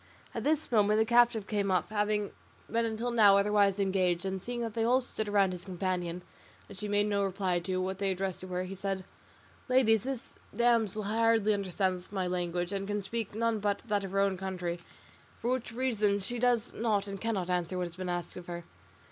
[0.33, 2.31] At this moment the captive came up, having
[2.67, 6.23] been until now otherwise engaged, and seeing that they all stood round his companion and
[6.67, 9.05] that she made no reply to what they addressed to her, he said,
[9.69, 14.21] "Ladies, this damsel hardly understands my language and can speak none but that of her
[14.21, 14.79] own country,
[15.39, 18.63] for which reason she does not and cannot answer what has been asked of her."